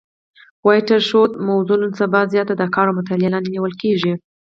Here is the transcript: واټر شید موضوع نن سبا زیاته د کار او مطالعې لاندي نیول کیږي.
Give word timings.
واټر 0.67 0.99
شید 1.09 1.31
موضوع 1.49 1.77
نن 1.83 1.91
سبا 2.01 2.21
زیاته 2.33 2.53
د 2.57 2.63
کار 2.75 2.85
او 2.89 2.97
مطالعې 2.99 3.31
لاندي 3.33 3.49
نیول 3.55 3.73
کیږي. 3.81 4.13